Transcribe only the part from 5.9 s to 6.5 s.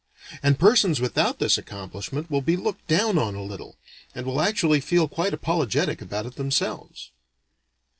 about it